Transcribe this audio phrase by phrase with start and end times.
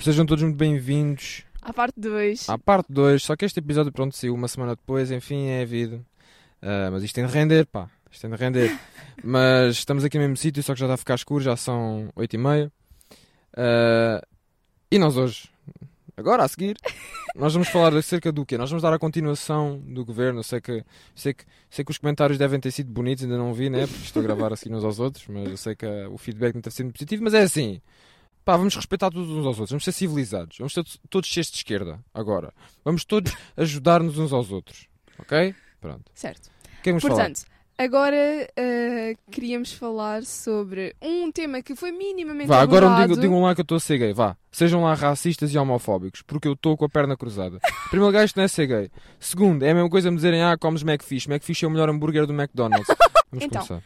[0.00, 2.48] Sejam todos muito bem-vindos À parte 2.
[2.48, 3.22] à parte 2.
[3.22, 6.00] Só que este episódio, pronto, saiu uma semana depois, enfim, é vida.
[6.62, 7.90] Ah, mas isto tem de render, pá.
[8.10, 8.78] Isto tem de render.
[9.22, 12.10] mas estamos aqui no mesmo sítio, só que já está a ficar escuro, já são
[12.16, 12.72] 8 e meia.
[13.54, 14.22] Ah,
[14.90, 15.50] e nós hoje,
[16.16, 16.78] agora a seguir,
[17.36, 18.56] nós vamos falar acerca do quê?
[18.56, 20.42] Nós vamos dar a continuação do governo.
[20.42, 20.82] Sei que,
[21.14, 23.86] sei que, sei que os comentários devem ter sido bonitos, ainda não vi, né?
[23.86, 26.54] Porque estou a gravar assim uns aos outros, mas eu sei que ah, o feedback
[26.54, 27.22] não tem sido positivo.
[27.22, 27.82] Mas é assim,
[28.44, 31.56] pá, vamos respeitar todos uns aos outros, vamos ser civilizados, vamos ser todos seres de
[31.58, 32.52] esquerda agora.
[32.84, 34.86] Vamos todos ajudar-nos uns aos outros,
[35.18, 35.54] ok?
[35.80, 36.10] Pronto.
[36.14, 36.46] Certo.
[36.78, 37.14] O que é vamos falar?
[37.16, 37.42] Portanto,
[37.78, 43.08] agora ah, queríamos falar sobre um tema que foi minimamente Vá, agora abordado.
[43.14, 44.36] digam, digam lá que eu estou a ser gay, vá.
[44.52, 47.58] Sejam lá racistas e homofóbicos, porque eu estou com a perna cruzada.
[47.90, 48.90] Primeiro lugar, isto não é ser gay.
[49.18, 51.26] Segundo, é a mesma coisa me dizerem, ah, comes McFish.
[51.28, 52.86] McFish é o melhor hambúrguer do McDonald's.
[53.30, 53.82] Vamos Então, começar.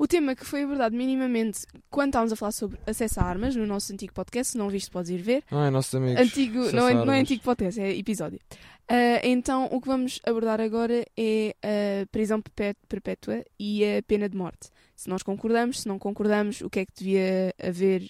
[0.00, 3.66] O tema que foi abordado minimamente quando estávamos a falar sobre acesso a armas no
[3.66, 5.44] nosso antigo podcast, se não viste, podes ir ver.
[5.50, 6.18] Ai, nossos amigos.
[6.22, 8.40] Antigo, não é, não é antigo podcast, é episódio.
[8.88, 14.26] Ah, então, o que vamos abordar agora é a prisão perpé- perpétua e a pena
[14.26, 14.70] de morte.
[14.96, 18.08] Se nós concordamos, se não concordamos, o que é que devia haver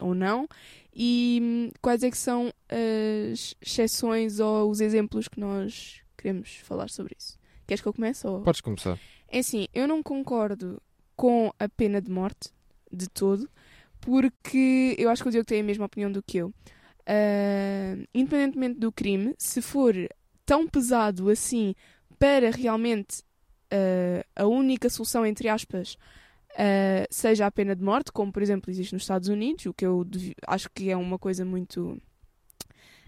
[0.00, 0.48] ou não
[0.92, 6.90] e hum, quais é que são as exceções ou os exemplos que nós queremos falar
[6.90, 7.38] sobre isso.
[7.64, 8.26] Queres que eu comece?
[8.26, 8.40] Ou...
[8.40, 8.98] Podes começar.
[9.28, 10.82] É assim, eu não concordo
[11.16, 12.50] com a pena de morte
[12.90, 13.48] de todo,
[14.00, 16.52] porque eu acho que o Diogo tem a mesma opinião do que eu.
[17.06, 19.94] Ah, independentemente do crime, se for
[20.44, 21.74] tão pesado assim
[22.18, 23.22] para realmente
[23.70, 25.96] ah, a única solução, entre aspas,
[26.58, 29.86] ah, seja a pena de morte, como por exemplo existe nos Estados Unidos, o que
[29.86, 30.06] eu
[30.46, 32.00] acho que é uma coisa muito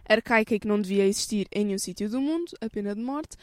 [0.07, 3.37] arcaica e que não devia existir em nenhum sítio do mundo, a pena de morte.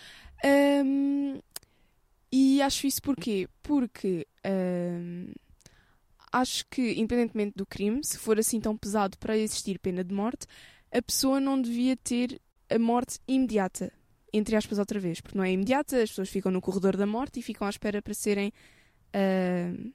[2.31, 3.47] E acho isso porquê?
[3.61, 5.31] Porque ahm,
[6.31, 10.47] acho que, independentemente do crime, se for assim tão pesado para existir pena de morte,
[10.91, 13.91] a pessoa não devia ter a morte imediata.
[14.33, 17.39] Entre aspas, outra vez, porque não é imediata, as pessoas ficam no corredor da morte
[17.39, 18.53] e ficam à espera para serem
[19.13, 19.91] ahm,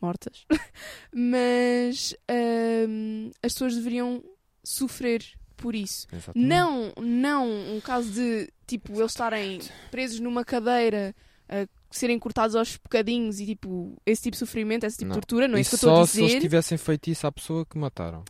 [0.00, 0.44] mortas.
[1.14, 4.24] Mas ahm, as pessoas deveriam
[4.64, 5.24] sofrer
[5.62, 6.06] por isso.
[6.12, 6.48] Exatamente.
[6.48, 11.14] Não, não um caso de tipo eles estarem presos numa cadeira,
[11.48, 15.14] a serem cortados aos bocadinhos e tipo esse tipo de sofrimento, esse tipo Não.
[15.14, 16.40] de tortura, não é e isso que eu estou só a se eles dizer.
[16.40, 18.24] tivessem feito isso à pessoa que mataram.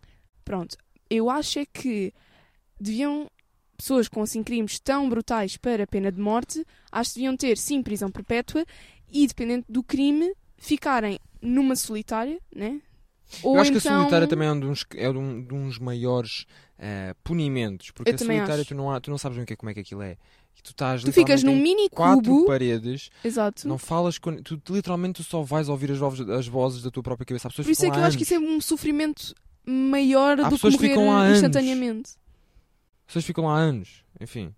[0.45, 0.77] Pronto,
[1.09, 2.13] eu acho é que
[2.79, 3.31] deviam
[3.77, 7.83] pessoas com assim crimes tão brutais para pena de morte, acho que deviam ter sim
[7.83, 8.65] prisão perpétua
[9.11, 12.81] e dependente do crime ficarem numa solitária, né?
[13.43, 15.79] Ou eu acho que a então- solitária também é um dos, é um, de uns
[15.79, 16.45] maiores
[16.79, 17.91] eh, punimentos.
[17.91, 19.75] Porque Eu a solitária tu não, há- tu não sabes bem que é- como é
[19.75, 20.17] que aquilo é.
[20.59, 23.67] E tu estás Tu ficas num mini quatro cubo, paredes, exato.
[23.67, 24.37] não falas com.
[24.43, 27.49] Tu literalmente tu só vais ouvir as vozes, as vozes da tua própria cabeça.
[27.49, 30.49] Há pessoas Por isso é que eu acho que isso é um sofrimento maior Há
[30.51, 31.37] do que que morrer anos.
[31.39, 32.11] instantaneamente.
[32.11, 34.05] As pessoas ficam lá anos.
[34.21, 34.55] Enfim.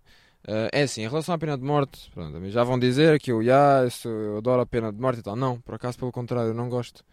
[0.47, 3.43] Eh, é assim, em relação à pena de morte, pronto, já vão dizer que eu,
[3.43, 5.35] já, eu adoro a pena de morte e tal.
[5.35, 7.03] Não, por acaso, pelo contrário, eu não gosto.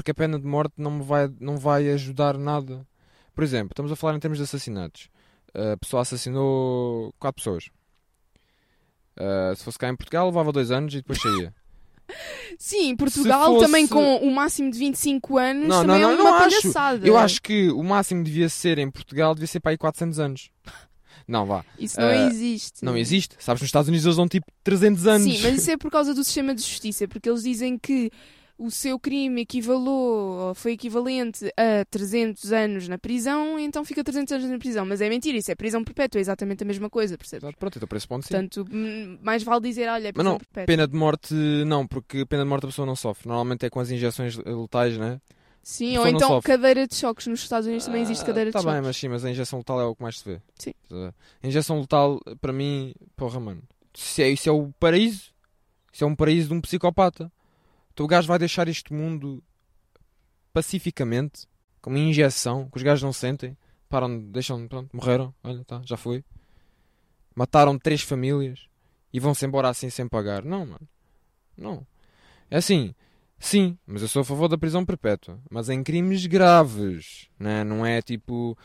[0.00, 2.86] Porque a pena de morte não me vai, não vai ajudar nada.
[3.34, 5.10] Por exemplo, estamos a falar em termos de assassinatos.
[5.52, 7.68] A pessoa assassinou quatro pessoas.
[9.18, 11.52] Eh, se fosse cá em Portugal, levava dois anos e depois saía.
[12.58, 16.20] Sim, Portugal fosse- também com o máximo de 25 anos Não, também não, é não,
[16.24, 16.62] uma não acho.
[16.62, 17.06] palhaçada.
[17.06, 20.50] Eu acho que o máximo devia ser em Portugal, devia ser para aí 400 anos.
[21.28, 21.62] Não, vá.
[21.78, 22.84] Isso não Ah, existe.
[22.84, 23.36] Não existe.
[23.38, 25.22] Sabes, nos Estados Unidos eles dão tipo 300 anos.
[25.32, 28.10] Sim, mas isso é por causa do sistema de justiça, porque eles dizem que
[28.60, 34.32] o seu crime equivalou, ou foi equivalente a 300 anos na prisão, então fica 300
[34.34, 34.84] anos na prisão.
[34.84, 37.44] Mas é mentira, isso é prisão perpétua, é exatamente a mesma coisa, percebes?
[37.44, 38.34] Exato, Pronto, então por esse ponto sim.
[38.34, 38.66] Portanto,
[39.22, 40.66] mais vale dizer, olha, é Mas prisão não, perpétua.
[40.66, 41.34] pena de morte
[41.66, 43.26] não, porque pena de morte a pessoa não sofre.
[43.28, 45.20] Normalmente é com as injeções letais, né?
[45.62, 46.52] Sim, ou então sofre.
[46.52, 47.26] cadeira de choques.
[47.26, 48.74] Nos Estados Unidos também existe cadeira Tá de choques.
[48.80, 50.40] bem, mas sim, mas a injeção letal é o que mais se vê.
[50.58, 50.72] Sim.
[51.42, 53.62] A injeção letal, para mim, porra, mano.
[53.94, 55.30] Isso é, isso é o paraíso.
[55.92, 57.30] Isso é um paraíso de um psicopata.
[57.92, 59.42] Então o gajo vai deixar este mundo
[60.52, 61.46] pacificamente,
[61.80, 63.56] com uma injeção, que os gajos não sentem.
[63.88, 65.34] Param, deixam, pronto, morreram.
[65.42, 66.24] Olha, tá, já foi.
[67.34, 68.68] Mataram três famílias
[69.12, 70.44] e vão-se embora assim sem pagar.
[70.44, 70.88] Não, mano.
[71.56, 71.86] Não.
[72.50, 72.94] É assim,
[73.38, 75.38] sim, mas eu sou a favor da prisão perpétua.
[75.50, 77.64] Mas em crimes graves, né?
[77.64, 78.56] não é tipo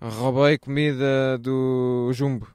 [0.00, 2.46] roubei comida do Jumbo,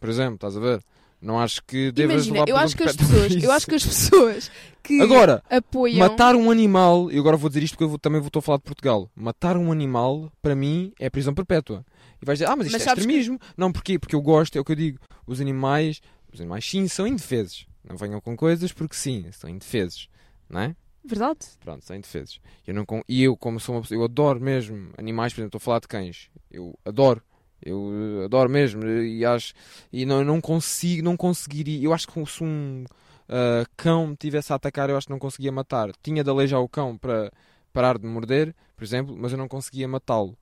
[0.00, 0.82] por exemplo, estás a ver?
[1.22, 4.50] Não acho que devas Imagina, eu acho que as pessoas, eu acho que as pessoas
[4.82, 8.20] que Agora, apoiam matar um animal, e agora vou dizer isto porque eu vou- também
[8.20, 9.08] vou a falar de Portugal.
[9.14, 11.86] Matar um animal, para mim, é prisão perpétua.
[12.20, 13.38] E vais dizer, ah, mas isto Mas é sabes que- extremismo.
[13.56, 13.98] Não, porquê?
[14.00, 14.98] Porque eu gosto, é o que eu digo.
[15.24, 16.00] Os animais,
[16.32, 17.66] os animais sim, são indefesos.
[17.88, 20.08] Não venham com coisas porque sim, são indefesos.
[20.50, 20.76] Não é?
[21.04, 21.38] Verdade?
[21.60, 22.40] Pronto, são indefesos.
[22.66, 25.58] Eu não, e eu, como sou uma pessoa, eu adoro mesmo animais, por exemplo, estou
[25.58, 26.28] a falar de cães.
[26.50, 27.22] Eu adoro.
[27.64, 27.90] Eu
[28.22, 28.86] eh, adoro mesmo.
[28.86, 29.52] E acho.
[29.92, 31.82] E não, não consigo, não conseguiria.
[31.84, 32.84] Eu acho que se um
[33.28, 35.90] ah, cão me tivesse a atacar, eu acho que não conseguia matar.
[36.02, 37.32] Tinha de aleijar o cão para
[37.72, 40.36] parar de morder, por exemplo, mas eu não conseguia matá-lo.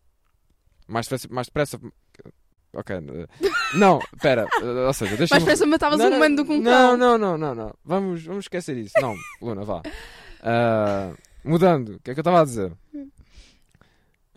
[0.88, 1.28] Mais depressa.
[1.30, 1.80] Mais depressa
[2.74, 2.96] ok.
[2.96, 3.26] eh,
[3.74, 4.46] Não, espera.
[4.60, 6.96] eh, Ou seja, deixa Mais depressa matavas não, um humano do que um não, cão.
[6.96, 7.74] Não, não, não, não.
[7.84, 8.94] Vamos, vamos esquecer isso.
[9.00, 9.82] Não, Luna, vá.
[10.42, 11.12] Ah,
[11.44, 12.72] mudando, o que é que eu estava a dizer?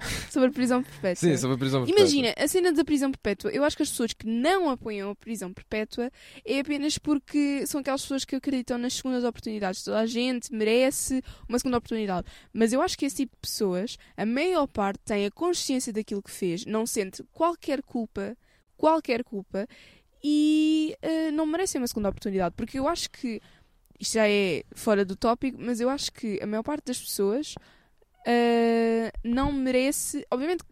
[0.29, 1.15] Sobre a prisão perpétua.
[1.29, 2.01] Sim, sobre a prisão perpétua.
[2.01, 5.15] Imagina, a cena da prisão perpétua, eu acho que as pessoas que não apoiam a
[5.15, 6.11] prisão perpétua
[6.45, 9.83] é apenas porque são aquelas pessoas que acreditam nas segundas oportunidades.
[9.83, 12.27] Toda a gente merece uma segunda oportunidade.
[12.51, 16.21] Mas eu acho que esse tipo de pessoas, a maior parte tem a consciência daquilo
[16.21, 18.37] que fez, não sente qualquer culpa,
[18.77, 19.67] qualquer culpa,
[20.23, 22.55] e eh, não merecem uma segunda oportunidade.
[22.55, 23.41] Porque eu acho que,
[23.99, 27.55] isto já é fora do tópico, mas eu acho que a maior parte das pessoas
[28.25, 30.25] eh, não merece.
[30.31, 30.63] Obviamente,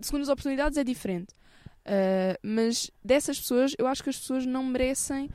[0.00, 1.34] segundas oportunidades é diferente.
[1.86, 5.30] Uh, mas dessas pessoas, eu acho que as pessoas não merecem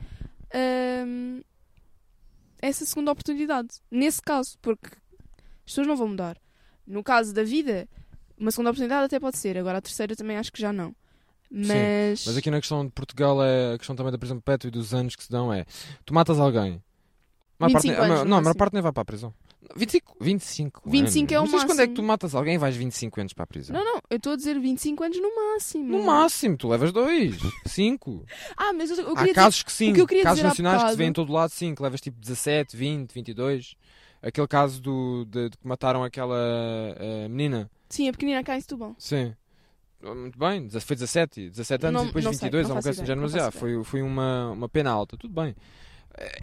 [0.52, 1.40] ahm,
[2.60, 3.80] essa segunda oportunidade.
[3.90, 6.36] Nesse caso, porque as pessoas não vão mudar.
[6.86, 7.88] No caso da vida,
[8.36, 10.94] uma segunda oportunidade até pode ser, agora a terceira também acho que já não.
[11.50, 14.70] Mas, Mas aqui na questão de Portugal, é a questão também da prisão perpétua e
[14.70, 15.64] dos anos que se dão é:
[16.04, 16.82] tu matas alguém.
[17.58, 19.34] A maior 25 parte, anos, no não, a maior parte nem vai para a prisão.
[19.76, 21.52] 25, 25 25 é o anos.
[21.52, 21.94] Mas quando é que máximo.
[21.94, 23.74] tu matas alguém e vais 25 anos para a prisão?
[23.76, 25.84] não, não, eu estou a dizer 25 anos no máximo.
[25.98, 27.36] No máximo, tu levas dois,
[27.66, 28.24] cinco.
[28.56, 30.82] Ah, mas eu, eu Há queria dizer, casos que sim, que casos dizer há nacionais
[30.84, 33.76] que se vêem em todo lado, sim, que levas tipo 17, 20, 22.
[34.20, 36.36] Aquele caso do, de, de que mataram aquela
[36.98, 38.94] eh, menina, sim, a pequenina cá em Setúbal.
[38.98, 39.34] sim.
[40.04, 43.02] Muito bem, foi 17, 17 anos Não- e depois não sei, 22, não ou coisa
[43.02, 45.54] assim, não mas já, faço foi, foi uma, uma pena alta, tudo bem.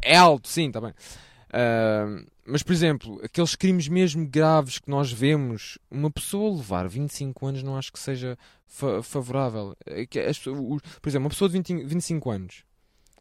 [0.01, 0.93] É alto, sim, está bem.
[1.51, 2.05] Ah,
[2.45, 7.63] mas, por exemplo, aqueles crimes mesmo graves que nós vemos, uma pessoa levar 25 anos
[7.63, 8.37] não acho que seja
[8.67, 9.75] fa- favorável.
[9.85, 12.63] É as os- por exemplo, uma pessoa de 20 25 anos,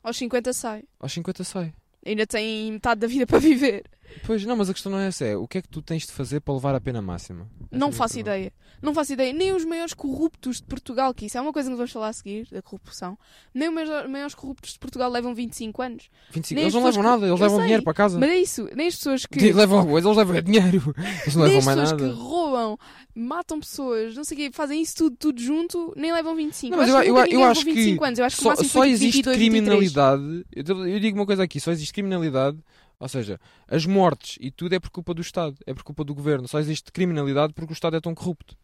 [0.02, 0.84] Aos 50 sai.
[1.00, 1.74] aos 50 sai.
[2.06, 3.84] Ainda tem metade da vida para viver.
[4.24, 6.06] Pois, não, mas a questão não é essa, é o que é que tu tens
[6.06, 7.48] de fazer para levar a pena máxima?
[7.60, 8.52] Essa é Não minha faço ideia.
[8.80, 9.32] Não faço ideia.
[9.32, 12.12] Nem os maiores corruptos de Portugal, que isso é uma coisa que vamos falar a
[12.12, 13.18] seguir, da corrupção.
[13.52, 13.74] Nem os
[14.08, 16.08] maiores- corruptos de Portugal levam 25 anos.
[16.30, 18.18] 25, Nem eles não levam pessoas nada, eles eu levam sei, dinheiro para casa.
[18.18, 18.68] Mas é isso.
[18.74, 19.52] Nem as pessoas que.
[19.52, 20.94] Levam coisa, eles levam dinheiro.
[21.22, 22.14] Eles não levam as mais pessoas nada.
[22.14, 22.78] que roubam,
[23.14, 26.70] matam pessoas, não sei o quê, fazem isso tudo, tudo junto, nem levam 25.
[26.70, 28.18] Não, mas eu, eu, eu acho que 25 anos.
[28.18, 29.52] Eu acho que só, só tipo existe 22, 23.
[29.52, 30.46] criminalidade.
[30.54, 32.58] Eu digo uma coisa aqui: só existe criminalidade,
[33.00, 36.14] ou seja, as mortes e tudo é por culpa do Estado, é por culpa do
[36.14, 36.48] governo.
[36.48, 38.56] Só existe criminalidade porque o Estado é tão corrupto.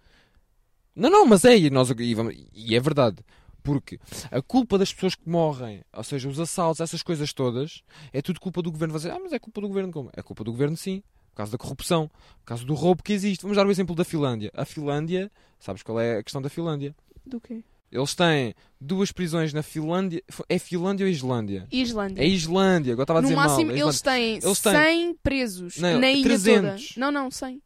[0.95, 3.19] Não, não, mas é, e, nós, e, vamos- e é verdade.
[3.63, 3.99] Porque
[4.31, 7.83] a culpa das pessoas que morrem, ou seja, os assaltos, essas coisas todas,
[8.13, 8.93] é tudo culpa do governo.
[8.93, 10.11] Você, ah, mas é culpa do governo como?
[10.15, 11.03] É culpa do governo, sim.
[11.31, 12.09] Por causa da corrupção,
[12.41, 13.43] por causa do roubo que existe.
[13.43, 14.51] Vamos dar o exemplo da Finlândia.
[14.55, 16.95] A Finlândia, sabes qual é a questão da Finlândia?
[17.27, 17.65] Do quê?
[17.95, 20.21] Eles têm duas prisões na Finlândia.
[20.49, 21.67] É Finlândia ou Islândia?
[21.71, 22.23] Islândia.
[22.23, 23.77] É Islândia, agora estava a no dizer máximo, mal.
[23.77, 26.89] é eles têm Eles têm- 100 presos Não, na ilha 300.
[26.89, 27.01] toda.
[27.01, 27.63] Não, não, 100.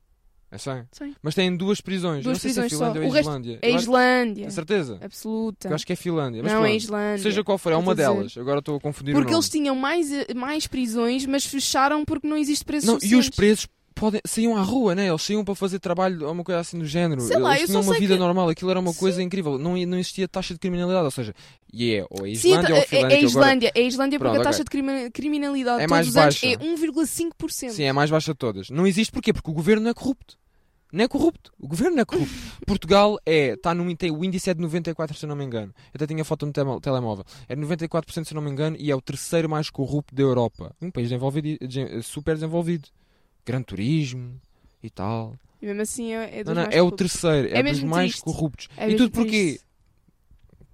[0.51, 0.85] É 100.
[0.93, 1.15] 100.
[1.23, 2.25] Mas têm duas prisões.
[2.25, 2.87] Duas não sei se é prisões só.
[2.93, 3.59] Finlândia O ou Islândia.
[3.61, 4.45] É acho- Islândia.
[4.45, 4.99] Com certeza.
[5.03, 5.69] Absoluta.
[5.69, 6.43] Eu acho que é Finlândia.
[6.43, 6.83] Mas não, é pronto.
[6.83, 7.23] Islândia.
[7.23, 8.37] Seja qual for, é uma delas.
[8.39, 12.65] Agora estou a confundir Porque eles tinham mais, mais prisões, mas fecharam porque não existe
[12.65, 13.67] preços Não, e os presos
[13.99, 14.21] podem...
[14.27, 15.09] saíam à rua, né?
[15.09, 17.21] Eles saíam para fazer trabalho ou uma coisa assim do género.
[17.21, 18.49] Sei lá, eles tinham uma vida que- normal.
[18.49, 18.99] Aquilo era uma Sim.
[18.99, 19.59] coisa incrível.
[19.59, 21.05] Não, não existia taxa de criminalidade.
[21.05, 21.35] Ou seja,
[21.73, 23.15] e é ou é Sim, Islândia ou é, Finlândia.
[23.15, 23.73] é que agora- Islândia.
[23.75, 24.65] É Islândia porque Pronto, a taxa ok.
[24.65, 27.71] de crimi- criminalidade É todos mais os anos é 1,5%.
[27.71, 28.71] Sim, é a mais baixa de todas.
[28.71, 29.33] Não existe porquê?
[29.33, 30.37] Porque o governo não é corrupto.
[30.91, 31.53] Não é corrupto.
[31.61, 32.33] O governo não é corrupto.
[32.67, 35.71] Portugal é, está no tem, o índice é de 94, se eu não me engano.
[35.89, 37.27] Eu até tinha foto no temo- telemóvel.
[37.47, 40.23] É de 94%, se eu não me engano, e é o terceiro mais corrupto da
[40.23, 40.75] Europa.
[40.81, 42.89] Um país desenvolvido, de- super desenvolvido.
[43.49, 44.39] Gran turismo
[44.83, 45.35] e tal.
[45.63, 47.13] E mesmo assim é, é dos Não, não, mais é o corruptos.
[47.13, 48.23] terceiro, é, É dos mais triste.
[48.25, 48.69] corruptos.
[48.77, 49.31] É e tudo porquê?
[49.31, 49.65] triste.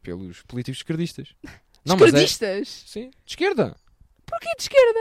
[0.03, 1.29] Pelos políticos esquerdistas.
[1.87, 2.69] Não, é, Esquerdistas?
[2.87, 3.77] sim, de esquerda.
[4.27, 5.01] Porquê de esquerda?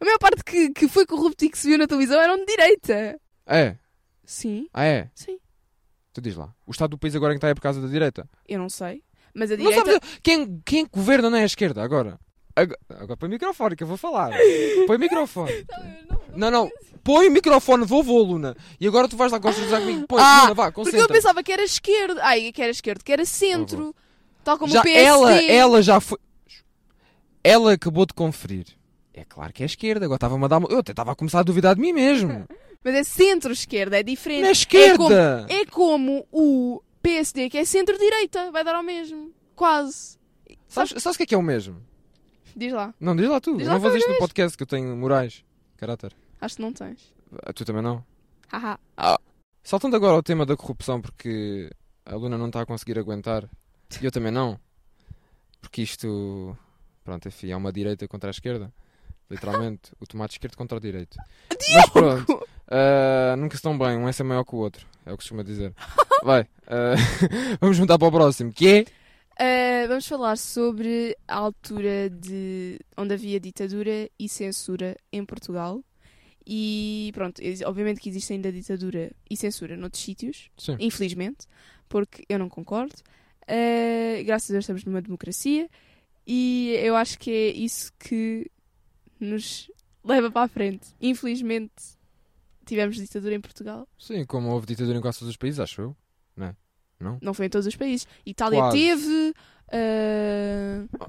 [0.00, 2.46] A maior parte que, que foi corrupto e que se viu na televisão eram de
[2.46, 3.20] direita.
[3.46, 3.76] É,
[4.24, 5.10] Sim, ah é.
[5.14, 5.38] sim.
[6.12, 6.54] Tu diz lá.
[6.64, 8.28] O estado do país agora em que está é por causa da direita.
[8.48, 9.02] Eu não sei.
[9.34, 9.92] Mas a Não direita...
[9.92, 12.18] sabes quem, quem governa não é a esquerda agora?
[12.56, 14.30] Agora, agora põe o microfone que eu vou falar.
[14.86, 15.66] Põe o microfone.
[16.36, 16.70] Não, não.
[17.02, 18.56] Põe o microfone, vou, Luna.
[18.80, 20.06] E agora tu vais lá concentrar comigo.
[20.06, 21.14] Põe, Ah, Luna, vá, Porque eu concentra.
[21.14, 22.20] pensava que era esquerda.
[22.24, 23.94] Ai, que era esquerda, que era centro.
[24.44, 25.04] Tal como Já, o PSD.
[25.04, 26.18] ela, ela já foi.
[27.42, 28.66] Ela acabou de conferir.
[29.12, 30.04] É claro que é esquerda.
[30.06, 30.62] Agora estava-me a dar.
[30.70, 32.46] Eu até estava a começar a duvidar de mim mesmo.
[32.84, 34.42] Mas é centro-esquerda, é diferente.
[34.42, 35.46] Não é É como, esquerda.
[35.48, 38.50] é como o PSD, que é centro-direita.
[38.52, 39.32] Vai dar ao mesmo.
[39.56, 40.18] Quase.
[40.68, 41.76] Sabes, sabes o que é que é o mesmo?
[42.56, 42.94] Diz lá.
[43.00, 43.56] Não, diz lá tu.
[43.56, 45.44] Diz eu lá não vou tu dizer isto no podcast que eu tenho morais.
[45.76, 46.12] Caráter.
[46.40, 47.12] Acho que não tens.
[47.42, 48.04] Ah, Tu também não?
[48.48, 48.78] Haha.
[49.62, 51.70] Saltando agora ao tema da corrupção, porque
[52.04, 53.48] a Luna não está a conseguir aguentar.
[54.00, 54.58] E eu também não.
[55.60, 56.56] Porque isto.
[57.02, 58.72] Pronto, enfim, é uma direita contra a esquerda.
[59.30, 61.16] Literalmente, o tomate esquerdo contra o direito.
[61.74, 64.86] Mas pronto, ah, nunca estão bem, um é ser maior que o outro.
[65.04, 65.74] É o que costuma dizer.
[66.22, 66.94] Vai, ah,
[67.60, 68.84] vamos juntar para o próximo, que é.
[69.34, 75.82] Uh, vamos falar sobre a altura de onde havia ditadura e censura em Portugal.
[76.46, 80.76] E pronto, obviamente que existe ainda ditadura e censura noutros sítios, Sim.
[80.78, 81.46] infelizmente,
[81.88, 82.94] porque eu não concordo.
[83.42, 85.68] Uh, graças a Deus estamos numa democracia
[86.26, 88.50] e eu acho que é isso que
[89.18, 89.70] nos
[90.02, 90.94] leva para a frente.
[91.00, 91.72] Infelizmente
[92.64, 95.96] tivemos ditadura em Portugal, Sim, como houve ditadura em quase todos os países, acho eu.
[96.36, 96.56] Não é?
[97.00, 97.18] Não?
[97.20, 98.06] não foi em todos os países.
[98.24, 98.76] Itália Quase.
[98.78, 99.34] teve.
[99.72, 101.08] uh,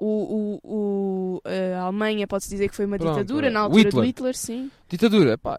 [0.00, 1.42] o, o, o-
[1.76, 3.50] a Alemanha pode-se dizer que foi uma Pronto, ditadura é.
[3.50, 4.04] na altura do Hitler.
[4.06, 4.70] Hitler, sim.
[4.88, 5.56] Ditadura, pá.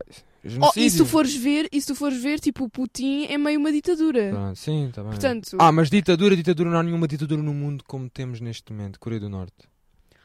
[0.61, 3.35] Oh, e se tu fores ver, e se tu fores ver, tipo, o Putin é
[3.37, 4.29] meio uma ditadura.
[4.29, 5.11] Pronto, sim, está bem.
[5.11, 8.99] Portanto, Ah, mas ditadura, ditadura, não há nenhuma ditadura no mundo como temos neste momento.
[8.99, 9.55] Coreia do Norte.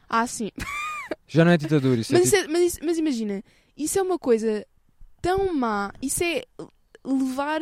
[0.08, 0.50] ah, sim.
[1.26, 3.42] Já não é ditadura, isso Mas, é, isso é- mas, isso- mas imagina,
[3.76, 4.66] isso é uma coisa
[5.22, 6.42] tão má, isso é
[7.04, 7.60] levar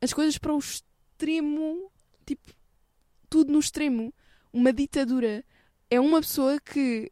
[0.00, 1.90] as coisas para o extremo,
[2.24, 2.52] tipo,
[3.28, 4.12] tudo no extremo.
[4.52, 5.44] Uma ditadura
[5.90, 7.10] é uma pessoa que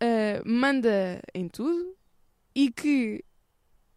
[0.00, 1.96] ah, manda em tudo
[2.54, 3.24] e que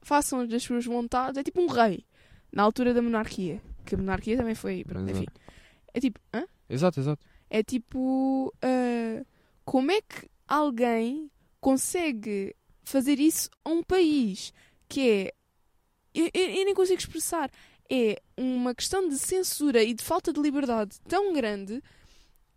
[0.01, 2.05] façam as suas vontades, é tipo um rei,
[2.51, 5.25] na altura da monarquia, que a monarquia também foi, pronto, enfim.
[5.93, 6.45] É tipo, hã?
[6.69, 7.25] Exato, exato.
[7.49, 8.53] É tipo.
[8.61, 9.25] ah,
[9.63, 14.53] como é que alguém consegue fazer isso a um país
[14.87, 15.33] que é.
[16.15, 17.51] Eu, eu- eu nem consigo expressar.
[17.89, 21.81] É uma questão de censura e de falta de liberdade tão grande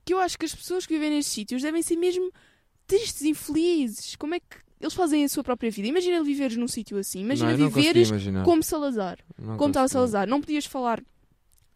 [0.05, 2.33] que eu acho que as pessoas que vivem nestes sítios devem ser mesmo
[2.87, 4.17] tristes e infelizes.
[4.17, 4.47] Como é que
[4.81, 5.87] eles fazem a sua própria vida?
[5.89, 7.21] Imagina viveres num sítio assim.
[7.21, 8.09] Imagina não, não viveres
[8.45, 9.19] como Salazar.
[9.39, 9.89] Não Como estava.
[9.89, 10.27] Salazar.
[10.27, 11.03] Não podias falar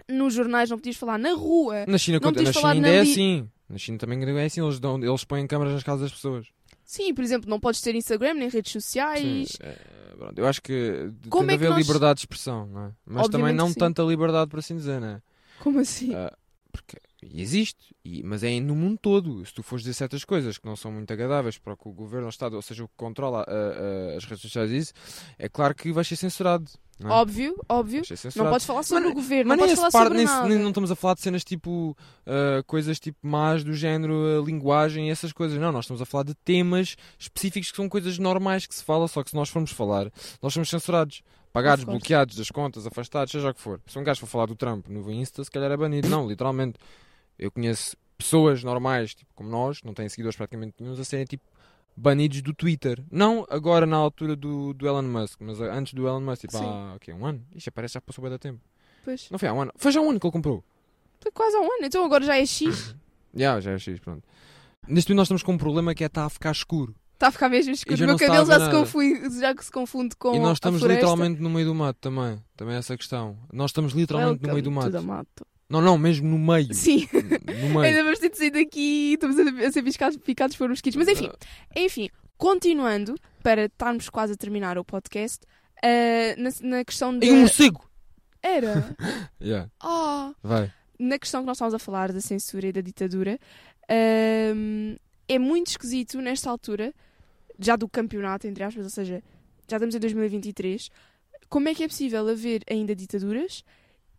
[0.08, 1.84] nos jornais, não podias falar na rua.
[1.86, 3.48] Na China, Não na podias China falar ainda na é assim.
[3.68, 4.62] Na China também é assim.
[4.62, 6.46] Eles, dão, eles põem câmaras nas casas das pessoas.
[6.92, 9.56] Sim, por exemplo, não podes ter Instagram nem redes Sim, sociais.
[9.62, 9.78] é,
[10.14, 12.92] pronto, eu acho que Como tem é que haver nós- liberdade de expressão, não é?
[13.06, 13.78] Mas também Obviamente não que sim.
[13.80, 15.22] tanta liberdade, por assim dizer, não é?
[15.58, 16.14] Como assim?
[16.14, 16.30] Ah,
[17.22, 19.44] porque existe, e- mas é no mundo todo.
[19.46, 21.92] Se tu fores dizer certas coisas que não são muito agradáveis para o que o
[21.92, 24.92] governo, o Estado, ou seja, o que controla ah, ah, as redes sociais, e isso,
[25.38, 26.68] é claro que vais ser censurado.
[26.98, 27.12] Não é?
[27.14, 28.02] Óbvio, óbvio.
[28.36, 30.48] Não podes falar sobre Mas- o governo, Mas não podes falar parte, sobre nem, nada.
[30.48, 34.44] nem- não estamos a falar de cenas tipo ah, coisas tipo más do género ah,
[34.44, 35.58] linguagem e essas coisas.
[35.58, 39.08] Não, nós estamos a falar de temas específicos que são coisas normais que se fala,
[39.08, 40.10] só que se nós formos falar,
[40.42, 41.22] nós somos censurados.
[41.52, 43.78] Pagados, bloqueados das contas, afastados, seja o que for.
[43.86, 46.08] Se um gajo for falar do Trump no Insta, se calhar é banido.
[46.08, 46.78] Não, literalmente.
[47.42, 51.42] Eu conheço pessoas normais, tipo como nós, não têm seguidores praticamente nenhum, a serem tipo
[51.96, 53.02] banidos do Twitter.
[53.10, 56.64] Não agora na altura do, do Elon Musk, mas antes do Elon Musk, tipo Sim.
[56.64, 57.44] há okay, um ano.
[57.52, 58.60] Isto parece que já passou bem da tempo.
[59.04, 59.28] Pois.
[59.28, 59.72] Não foi há um ano.
[59.76, 60.62] Foi já um ano que ele comprou.
[61.20, 62.94] Foi quase há um ano, então agora já é X.
[63.34, 64.22] Já, já é X, pronto.
[64.86, 66.94] Neste momento nós estamos com um problema que é está a ficar escuro.
[67.14, 67.96] Está a ficar mesmo escuro.
[67.96, 71.40] O meu está cabelo já se, confunde, já se confunde com e nós estamos literalmente
[71.40, 72.38] no meio do mato também.
[72.54, 73.38] Também é essa questão.
[73.50, 75.46] Nós estamos literalmente no meio do Welcome to mato.
[75.72, 76.72] Não, não, mesmo no meio.
[76.74, 77.08] Sim.
[77.12, 77.80] No meio.
[77.86, 80.96] Ainda vamos ter de sair daqui estamos a, ser picados, picados por mosquitos.
[80.96, 81.30] Mas enfim,
[81.74, 85.40] enfim, continuando, para estarmos quase a terminar o podcast,
[85.82, 87.26] ah, na, na questão de.
[87.26, 87.82] E um morcego!
[88.42, 88.94] Era.
[89.40, 90.32] Yeah, Ah!
[90.42, 90.72] vai.
[90.98, 93.38] na questão que nós estávamos a falar da censura e da ditadura,
[94.54, 94.96] hum,
[95.28, 96.92] é muito esquisito nesta altura,
[97.58, 99.22] já do campeonato, entre aspas, ou seja,
[99.68, 100.90] já estamos em 2023,
[101.48, 103.64] como é que é possível haver ainda ditaduras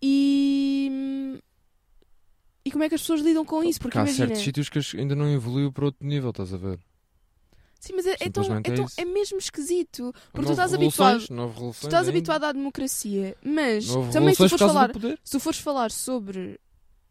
[0.06, 1.40] e.
[2.66, 3.80] E como é que as pessoas lidam com isso?
[3.80, 4.28] Porque Porque há imagina.
[4.28, 6.80] certos sítios que ainda não evoluiu para outro nível, estás a ver?
[7.80, 10.14] Sim, mas é, é, tão, é, é tão- é mesmo esquisito.
[10.32, 11.26] Porque tu Não estás habituado.
[11.30, 12.10] não Tu estás ainda.
[12.12, 14.92] habituado à democracia, mas Não também se tu falar,
[15.24, 16.58] se tu fores falar sobre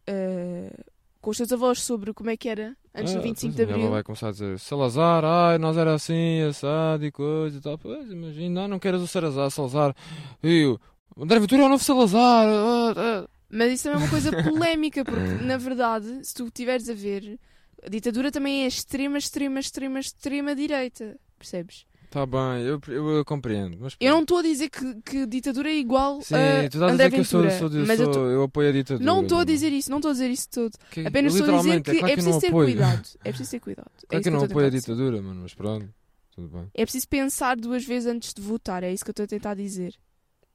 [0.07, 0.73] eh,
[1.21, 3.69] com os teus avós sobre como é que era antes Ah, do 25 de pois,
[3.69, 7.61] Ela Abril, vai começar a dizer Salazar, ai, nós era assim, assado e coisa e
[7.61, 7.77] tal.
[7.77, 9.95] Pois, imagina, ah, não queres o Salazar, Salazar.
[10.43, 10.81] E o
[11.19, 12.47] André Ventura é o novo Salazar.
[12.49, 13.29] ah, ah.
[13.51, 17.39] mas isso também é uma coisa polémica, porque na verdade, se tu tiveres a ver,
[17.83, 21.85] a ditadura também é extrema, extrema, extrema, extrema direita, percebes?
[22.11, 23.79] Tá bem, eu, eu, eu compreendo.
[23.81, 26.83] Mas, Eu não estou a dizer que, que ditadura é igual Sim, a tu estás
[26.83, 28.73] a André dizer que eu sou, Ventura, sou, mas eu sou- tô- eu apoio a
[28.73, 29.07] ditadura.
[29.07, 29.45] não estou a não.
[29.47, 30.73] dizer isso, não estou a dizer isso todo.
[30.91, 32.67] Que- Apenas estou a dizer que é, claro é eu preciso ter apoio.
[32.69, 33.09] cuidado.
[33.25, 33.91] É preciso ter cuidado.
[34.03, 35.89] É Claro que eu eu não apoio a ditadura, mano, mas pronto.
[36.37, 36.71] Tudo bem.
[36.75, 39.55] É preciso pensar duas vezes antes de votar, é isso que eu estou a tentar
[39.55, 39.95] dizer.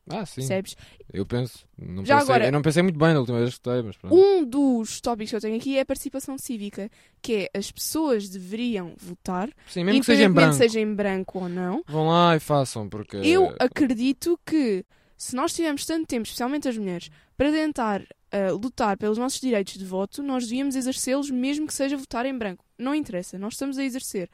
[0.10, 0.36] Ah, sim.
[0.42, 0.76] percebes?
[1.14, 1.66] Eu penso.
[1.78, 3.98] Não Já pensei, agora- Eu não pensei muito bem na última vez que escutei, mas
[3.98, 4.16] pronto.
[4.16, 6.90] Um dos tópicos que eu tenho aqui é a participação cívica,
[7.22, 10.54] que é as pessoas deveriam votar, Sim, mesmo que seja em branco.
[10.54, 11.84] seja em branco ou não.
[11.88, 13.18] Vão lá e façam, porque.
[13.18, 14.86] Eu acredito que
[15.18, 19.74] se nós tivermos tanto tempo, especialmente as mulheres, para tentar ah, lutar pelos nossos direitos
[19.78, 22.64] de voto, nós devíamos exercê-los mesmo que seja votar em branco.
[22.78, 24.30] Não interessa, nós estamos a exercer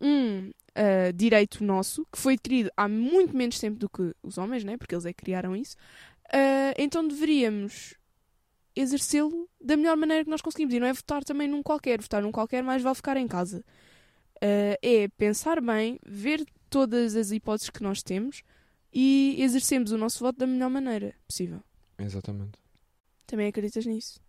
[0.00, 4.64] um ah, direito nosso que foi adquirido há muito menos tempo do que os homens,
[4.64, 4.76] né?
[4.76, 5.76] porque eles é que criaram isso.
[6.32, 7.94] Ah, então deveríamos
[8.74, 10.74] exercê-lo da melhor maneira que nós conseguimos.
[10.74, 12.00] E não é votar também num qualquer.
[12.00, 13.64] Votar num qualquer, mais vale ficar em casa.
[14.40, 18.42] Ah, é pensar bem, ver todas as hipóteses que nós temos
[18.92, 21.62] e exercemos o nosso voto da melhor maneira possível.
[21.98, 22.58] Exatamente.
[23.26, 24.20] Também acreditas nisso?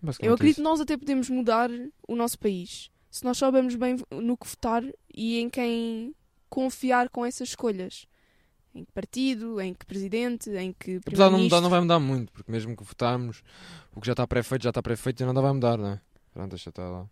[0.00, 1.70] Basicamente Eu acredito que nós até podemos mudar
[2.06, 4.82] o nosso país se nós soubermos bem no que votar
[5.14, 6.12] e em quem
[6.48, 8.08] confiar com essas escolhas.
[8.74, 12.00] Em que partido, em que presidente, em que Apesar de não mudar, não vai mudar
[12.00, 13.44] muito, porque mesmo que votarmos,
[13.94, 16.00] o que já está pré-feito, já está pré-feito e nada vai mudar, não é?
[16.32, 17.08] Pronto, deixa estar lá.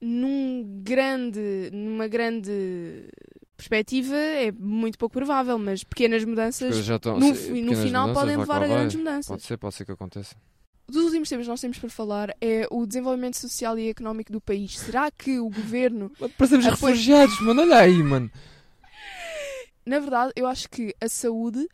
[0.00, 3.08] Num grande, numa grande
[3.56, 7.14] perspectiva é muito pouco provável, mas pequenas As mudanças estão.
[7.14, 9.28] no, pequenas final mudanças, podem levar a grandes mudanças.
[9.28, 10.34] Pode ser, pode ser que aconteça.
[10.90, 14.40] Dos últimos temas que nós temos para falar é o desenvolvimento social e económico do
[14.40, 14.78] país.
[14.78, 16.10] Será que o governo.
[16.38, 18.30] Parecemos Apoio- refugiados, mano, olha aí, mano.
[19.84, 21.68] Na verdade, eu acho que a saúde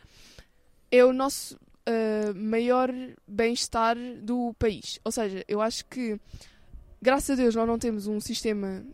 [0.90, 1.56] é o nosso
[1.86, 2.90] ah, maior
[3.26, 4.98] bem-estar do país.
[5.04, 6.18] Ou seja, eu acho que,
[7.00, 8.84] graças a Deus, nós não temos um sistema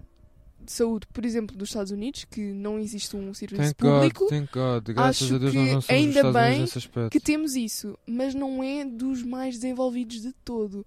[0.70, 4.26] de saúde, por exemplo, dos Estados Unidos, que não existe um serviço Thank God, público.
[4.28, 4.88] thank God.
[4.94, 6.64] Graças Acho a Deus nós que não somos ainda bem
[7.10, 10.86] que temos isso, mas não é dos mais desenvolvidos de todo.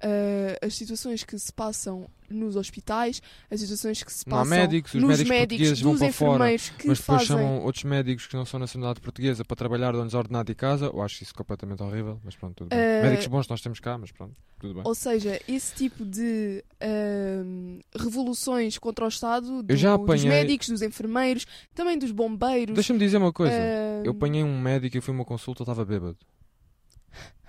[0.00, 4.58] Ah, as situações que se passam nos hospitais, as situações que se Não há passam
[4.58, 7.26] médicos, os nos médicos médicos, portugueses vão para fora, Mas depois fazem.
[7.26, 10.86] chamam outros médicos que não são nacionalidade portuguesa para trabalhar de onde ordenado de casa.
[10.86, 12.78] Eu acho isso completamente horrível, mas pronto, tudo bem.
[12.78, 14.82] Eh, Médicos bons nós temos cá, mas pronto, tudo bem.
[14.84, 20.68] Ou seja, esse tipo de ahm, revoluções contra o Estado do- já dos apanhei- médicos,
[20.68, 22.74] dos enfermeiros, também dos bombeiros.
[22.74, 23.54] Deixa-me dizer uma coisa.
[23.54, 26.16] ahm, Eu apanhei um médico e fui uma consulta, ele estava bêbado.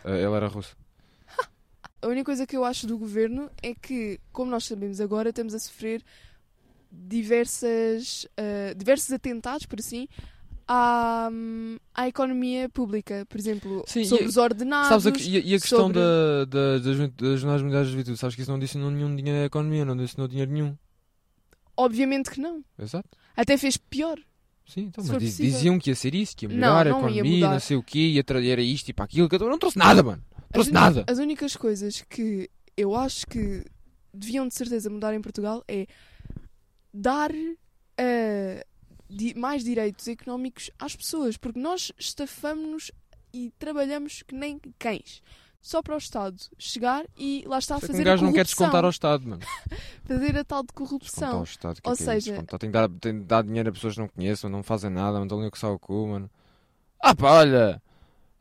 [0.06, 0.76] Eh, Ele era russo.
[2.06, 5.56] A única coisa que eu acho do governo é que, como nós sabemos agora, estamos
[5.56, 6.04] a sofrer
[6.92, 10.08] diversas, ah, diversos atentados, por assim,
[10.68, 13.26] à, hum, à economia pública.
[13.28, 15.04] Por exemplo, Sim, sobre e- os ordenados.
[15.04, 16.96] Sabes a, e, a- e a questão sobre- da, da, das,
[17.40, 18.18] Jornadas Mundiais da Juventude?
[18.18, 20.78] Sabes que isso não adicionou nenhum dinheiro à economia, não adicionou dinheiro nenhum.
[21.76, 22.64] Obviamente que não.
[22.80, 23.10] Exato.
[23.36, 24.18] Até fez pior.
[24.68, 27.20] Sim, então, mas diziam que ia ser isso, que ia Não, melhorar a não ia
[27.20, 29.28] economia, não sei o quê, ia tra- era isto e para aquilo.
[29.28, 30.24] Que eu não trouxe nada, mano.
[30.56, 30.96] Trouxe as, nada.
[31.00, 33.64] únicas- as únicas coisas que eu acho que
[34.14, 35.88] deviam de certeza mudar em Portugal é
[36.94, 37.32] dar
[37.98, 38.66] ah,
[39.10, 42.92] di- mais direitos económicos às pessoas, porque nós estafamos-nos
[43.34, 45.22] e trabalhamos que nem cães.
[45.62, 48.28] Só para o Estado chegar e lá está a que fazer um gajo a corrupção.
[48.28, 49.42] não quer descontar ao Estado, mano.
[50.06, 51.44] Fazer a tal de Descontar ao corrupção.
[51.44, 51.82] Estado.
[51.82, 52.26] Que Ou é que é isso?
[52.28, 52.44] seja-.
[52.44, 55.14] Tem, que dar, tem de dar dinheiro a pessoas que não conheçam, não fazem nada,
[55.14, 55.26] mano.
[55.26, 56.30] Estão ali a coçar o cu, mano.
[57.00, 57.82] Ah pá, olha.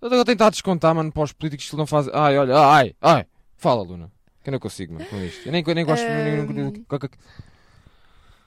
[0.04, 2.12] Eu estou a tentar descontar, mano, para os políticos que não fazem.
[2.14, 3.26] Ai, olha, ai, ai.
[3.56, 4.12] Fala, Luna.
[4.42, 5.46] Que eu não consigo, mano, com isto.
[5.48, 6.04] Eu nem, eu nem gosto.
[6.04, 6.84] Ahm.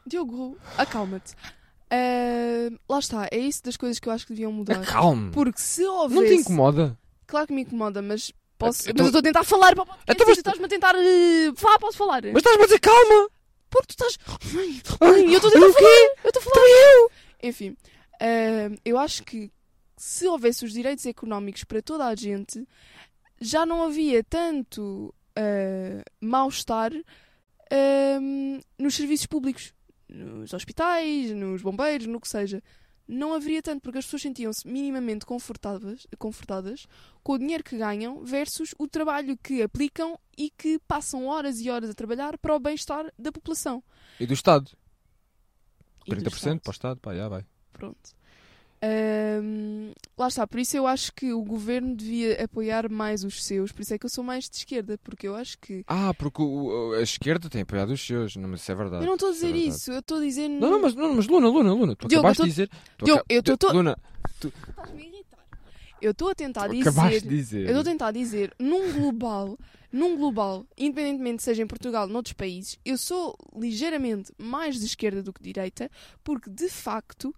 [0.06, 1.34] Diogo, acalma-te.
[1.90, 4.82] Ah, lá está, é isso das coisas que eu acho que deviam mudar.
[4.82, 5.32] Acalme.
[5.32, 6.28] Porque se Não houvesse.
[6.36, 6.98] te incomoda?
[7.26, 8.84] Claro que me incomoda, mas posso.
[8.84, 10.70] Então- Mas eu estou a tentar falar para o podcast Então, e mas- estás-me a
[10.70, 10.94] tentar.
[10.96, 12.22] eh, falar, posso falar?
[12.24, 13.30] Mas estás-me a dizer calma!
[13.70, 14.18] Porque tu estás.
[14.54, 15.90] Mãe, mãe, eu estou a tentar falar!
[16.24, 16.66] Eu estou a falar!
[16.68, 17.12] eu!
[17.44, 17.78] Enfim,
[18.22, 19.52] ah, eu acho que
[19.98, 22.66] se houvesse os direitos económicos para toda a gente,
[23.42, 26.92] já não havia tanto ah, mal-estar
[27.72, 28.20] ah,
[28.78, 29.74] nos serviços públicos,
[30.08, 32.64] nos hospitais, nos bombeiros, no que seja.
[33.08, 36.86] Não haveria tanto, porque as pessoas sentiam-se minimamente confortáveis, confortadas
[37.24, 41.70] com o dinheiro que ganham versus o trabalho que aplicam e que passam horas e
[41.70, 43.82] horas a trabalhar para o bem-estar da população.
[44.20, 44.72] E do Estado?
[46.06, 46.60] E do 30% Estado.
[46.60, 47.00] para o Estado?
[47.00, 47.46] Pá, já vai.
[47.72, 48.17] Pronto.
[48.82, 53.72] Ahm, lá está, por isso eu acho que o governo devia apoiar mais os seus,
[53.72, 55.84] por isso é que eu sou mais de esquerda, porque eu acho que.
[55.88, 58.36] Ah, porque o- a esquerda tem apoiado os seus.
[58.36, 59.04] Não, mas isso é verdade.
[59.04, 60.48] eu não estou a isso é dizer isso, eu estou a dizer.
[60.48, 62.70] Não, não, mas, não, mas Luna, Luna, Luna, tu Diogo, acabaste eu de dizer.
[62.98, 63.98] tu Diogo, eu tô- tô- Luna,
[64.36, 65.40] Estás-me a irritar.
[66.00, 66.90] Eu estou a tentar tu dizer.
[66.90, 67.62] acabaste de dizer.
[67.62, 69.58] Eu estou a tentar dizer, num global,
[69.92, 75.24] num global, independentemente seja em Portugal ou noutros países, eu sou ligeiramente mais de esquerda
[75.24, 75.90] do que de direita,
[76.24, 77.34] porque de facto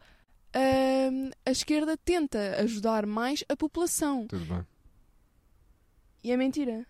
[0.55, 4.27] hum, a esquerda tenta ajudar mais a população.
[4.27, 4.65] Tudo bem.
[6.23, 6.85] E é mentira.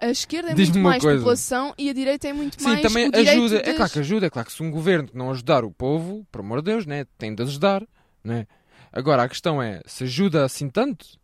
[0.00, 1.18] A esquerda é muito mais coisa.
[1.18, 3.56] população e a direita é muito Sim, mais também o direito ajuda.
[3.58, 4.26] É das- claro que ajuda.
[4.26, 7.04] É claro que se um governo não ajudar o povo, por amor de Deus, né,
[7.18, 7.86] tem de ajudar.
[8.22, 8.46] Né?
[8.92, 11.18] Agora, a questão é, se ajuda assim tanto?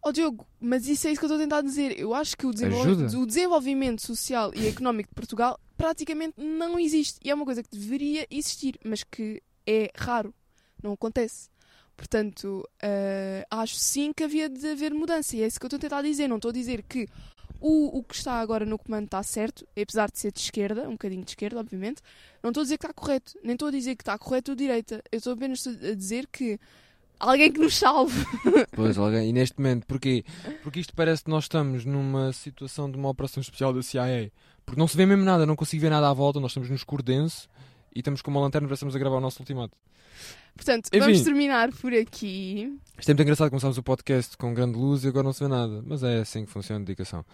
[0.00, 1.98] Oh Diogo, mas isso é isso que eu estou a tentar dizer.
[1.98, 7.18] Eu acho que o, o desenvolvimento social e económico de Portugal praticamente não existe.
[7.24, 10.34] E é uma coisa que deveria existir, mas que é raro.
[10.82, 11.50] Não acontece.
[11.94, 15.36] Portanto, eh, acho sim que havia de haver mudança.
[15.36, 16.26] E é isso que eu estou a tentar dizer.
[16.28, 17.06] Não estou a dizer que
[17.60, 20.92] o, o que está agora no comando está certo, apesar de ser de esquerda, um
[20.92, 22.00] bocadinho de esquerda, obviamente.
[22.42, 23.32] Não estou a dizer que está correto.
[23.42, 25.02] Nem estou a dizer que está correto ou direita.
[25.10, 26.58] Eu estou apenas a dizer que
[27.18, 28.24] alguém que nos salve.
[28.72, 29.28] Pois, alguém.
[29.28, 30.24] E neste momento, porquê?
[30.62, 34.30] Porque isto parece que nós estamos numa situação de uma operação especial da CIA.
[34.64, 36.76] Porque não se vê mesmo nada, não consigo ver nada à volta, nós estamos no
[36.76, 37.48] escuro denso
[37.94, 39.76] e estamos com uma lanterna e estamos a gravar o nosso ultimato.
[40.56, 40.98] Portanto, Enfim.
[40.98, 42.78] vamos terminar por aqui.
[42.98, 45.48] Isto é muito engraçado, começámos o podcast com grande luz e agora não se vê
[45.48, 45.82] nada.
[45.86, 47.24] Mas é assim que funciona a dedicação.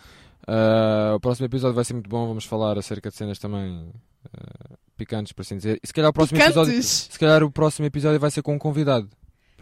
[0.47, 3.91] Ah, o próximo episódio vai ser muito bom, vamos falar acerca de cenas também
[4.27, 5.81] ah, picantes, por assim dizer.
[5.83, 6.73] E se calhar o próximo episódio.
[6.73, 7.09] Picantes.
[7.11, 9.09] Se calhar o próximo episódio vai ser com um convidado.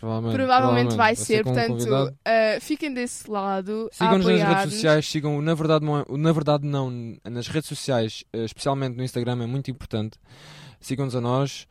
[0.03, 0.37] Provavelmente.
[0.37, 3.89] Provavelmente vai ser, com um portanto, uh, fiquem desse lado.
[3.93, 6.91] Sigam-nos nas redes sociais, sigam o na verdade é- na verdade não
[7.25, 10.19] nas redes sociais, eh, especialmente no Instagram, é muito importante.
[10.81, 11.69] Sigam-nos a nós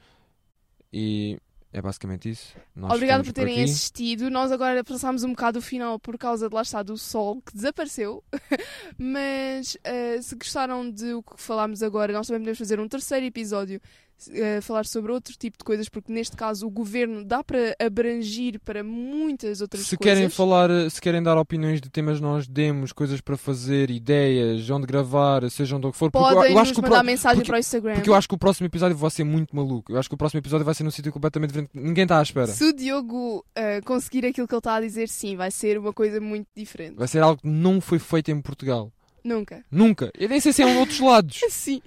[0.94, 1.38] e
[1.74, 2.56] é basicamente isso.
[2.74, 3.64] Nós Obrigado por terem aqui.
[3.64, 4.30] assistido.
[4.30, 7.54] Nós agora passámos um bocado o final por causa de lá está do sol, que
[7.54, 8.24] desapareceu.
[8.98, 13.26] Mas uh, se gostaram de o que falámos agora, nós também podemos fazer um terceiro
[13.26, 13.82] episódio.
[14.30, 18.60] Uh, falar sobre outro tipo de coisas, porque neste caso o governo dá para abrangir
[18.60, 20.16] para muitas outras Se coisas.
[20.18, 24.70] querem falar, eh, se querem dar opiniões de temas, nós demos coisas para fazer, ideias,
[24.70, 26.12] onde gravar, seja onde for.
[26.12, 27.94] Porque eu- podem eu, acho que mandar pro- mensagem porque- para o Instagram.
[27.96, 29.92] porque eu acho que o próximo episódio vai ser muito maluco.
[29.92, 31.72] Eu acho que o próximo episódio vai ser num sítio completamente diferente.
[31.74, 32.48] Ninguém está à espera.
[32.48, 35.94] Se o Diogo uh, conseguir aquilo que ele está a dizer, sim, vai ser uma
[35.94, 36.96] coisa muito diferente.
[36.96, 38.92] Vai ser algo que não foi feito em Portugal.
[39.24, 39.64] Nunca.
[39.70, 40.12] Nunca.
[40.18, 41.40] Eu nem sei se é em outros lados.
[41.50, 41.80] Sim.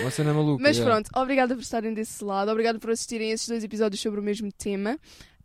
[0.00, 0.62] Uma cena maluca.
[0.62, 4.22] Mas pronto, obrigada por estarem desse lado, obrigada por assistirem esses dois episódios sobre o
[4.22, 4.98] mesmo tema.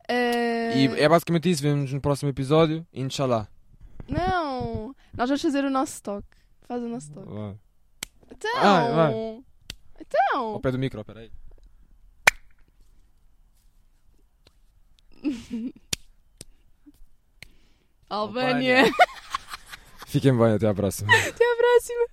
[0.09, 1.61] Uh, E é basicamente isso.
[1.61, 2.85] Vemos no próximo episódio.
[2.93, 3.47] Inshallah.
[4.07, 4.95] Não!
[5.15, 6.27] Nós vamos fazer o nosso toque.
[6.67, 7.27] Faz o nosso toque.
[7.29, 7.55] Vai.
[8.31, 8.61] Então!
[8.61, 9.43] Vai, vai.
[9.99, 10.41] Então!
[10.53, 11.29] Ao pé do micro, peraí.
[18.09, 18.85] Albânia!
[20.07, 21.11] Fiquem bem, até à próxima.
[21.13, 22.07] Até à próxima!